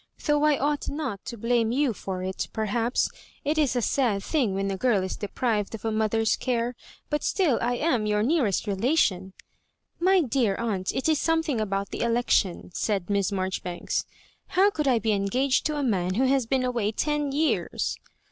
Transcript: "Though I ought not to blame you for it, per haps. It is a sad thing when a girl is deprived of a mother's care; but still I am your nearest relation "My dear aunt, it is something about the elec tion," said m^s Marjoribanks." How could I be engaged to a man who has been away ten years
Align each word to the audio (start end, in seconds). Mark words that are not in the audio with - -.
"Though 0.25 0.43
I 0.45 0.57
ought 0.57 0.89
not 0.89 1.23
to 1.25 1.37
blame 1.37 1.71
you 1.71 1.93
for 1.93 2.23
it, 2.23 2.47
per 2.53 2.65
haps. 2.65 3.07
It 3.45 3.59
is 3.59 3.75
a 3.75 3.83
sad 3.83 4.23
thing 4.23 4.55
when 4.55 4.71
a 4.71 4.75
girl 4.75 5.03
is 5.03 5.15
deprived 5.15 5.75
of 5.75 5.85
a 5.85 5.91
mother's 5.91 6.35
care; 6.35 6.73
but 7.11 7.23
still 7.23 7.59
I 7.61 7.75
am 7.75 8.07
your 8.07 8.23
nearest 8.23 8.65
relation 8.65 9.33
"My 10.09 10.19
dear 10.19 10.55
aunt, 10.59 10.91
it 10.95 11.07
is 11.07 11.19
something 11.19 11.61
about 11.61 11.91
the 11.91 11.99
elec 11.99 12.31
tion," 12.31 12.71
said 12.73 13.09
m^s 13.09 13.31
Marjoribanks." 13.31 14.05
How 14.57 14.71
could 14.71 14.87
I 14.87 14.97
be 14.97 15.11
engaged 15.11 15.67
to 15.67 15.77
a 15.77 15.83
man 15.83 16.15
who 16.15 16.25
has 16.25 16.47
been 16.47 16.63
away 16.63 16.91
ten 16.93 17.31
years 17.31 17.95